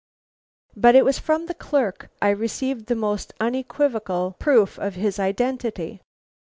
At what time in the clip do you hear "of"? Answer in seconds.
4.79-4.95